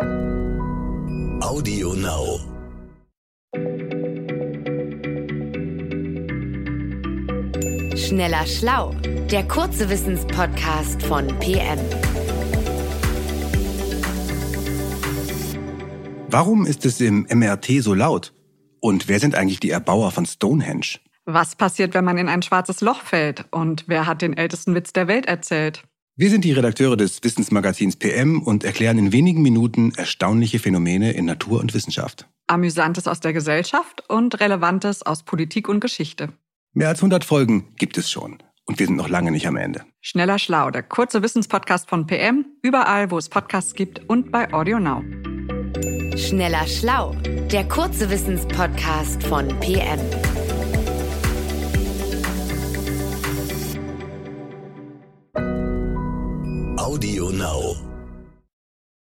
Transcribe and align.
Audio 0.00 1.92
Now. 1.94 2.38
Schneller 7.96 8.46
Schlau, 8.46 8.94
der 9.30 9.48
kurze 9.48 9.90
Wissenspodcast 9.90 11.02
von 11.02 11.26
PM. 11.40 11.78
Warum 16.28 16.66
ist 16.66 16.86
es 16.86 17.00
im 17.00 17.26
MRT 17.32 17.82
so 17.82 17.94
laut? 17.94 18.32
Und 18.80 19.08
wer 19.08 19.18
sind 19.18 19.34
eigentlich 19.34 19.60
die 19.60 19.70
Erbauer 19.70 20.12
von 20.12 20.26
Stonehenge? 20.26 20.98
Was 21.24 21.56
passiert, 21.56 21.94
wenn 21.94 22.04
man 22.04 22.18
in 22.18 22.28
ein 22.28 22.42
schwarzes 22.42 22.80
Loch 22.80 23.02
fällt? 23.02 23.46
Und 23.50 23.84
wer 23.88 24.06
hat 24.06 24.22
den 24.22 24.36
ältesten 24.36 24.74
Witz 24.74 24.92
der 24.92 25.08
Welt 25.08 25.26
erzählt? 25.26 25.82
Wir 26.20 26.30
sind 26.30 26.44
die 26.44 26.50
Redakteure 26.50 26.96
des 26.96 27.22
Wissensmagazins 27.22 27.94
PM 27.94 28.42
und 28.42 28.64
erklären 28.64 28.98
in 28.98 29.12
wenigen 29.12 29.40
Minuten 29.40 29.92
erstaunliche 29.96 30.58
Phänomene 30.58 31.12
in 31.12 31.26
Natur 31.26 31.60
und 31.60 31.74
Wissenschaft. 31.74 32.26
Amüsantes 32.48 33.06
aus 33.06 33.20
der 33.20 33.32
Gesellschaft 33.32 34.02
und 34.08 34.40
Relevantes 34.40 35.04
aus 35.04 35.22
Politik 35.22 35.68
und 35.68 35.78
Geschichte. 35.78 36.30
Mehr 36.72 36.88
als 36.88 36.98
100 36.98 37.24
Folgen 37.24 37.68
gibt 37.76 37.98
es 37.98 38.10
schon. 38.10 38.38
Und 38.66 38.80
wir 38.80 38.86
sind 38.86 38.96
noch 38.96 39.08
lange 39.08 39.30
nicht 39.30 39.46
am 39.46 39.54
Ende. 39.54 39.84
Schneller 40.00 40.40
Schlau, 40.40 40.72
der 40.72 40.82
kurze 40.82 41.22
Wissenspodcast 41.22 41.88
von 41.88 42.08
PM, 42.08 42.46
überall, 42.62 43.12
wo 43.12 43.18
es 43.18 43.28
Podcasts 43.28 43.74
gibt 43.74 44.00
und 44.10 44.32
bei 44.32 44.52
Audio 44.52 44.80
Now. 44.80 45.04
Schneller 46.16 46.66
Schlau, 46.66 47.14
der 47.52 47.62
kurze 47.68 48.10
Wissenspodcast 48.10 49.22
von 49.22 49.46
PM. 49.60 50.00
Audio 56.88 57.28
Now. 57.28 57.87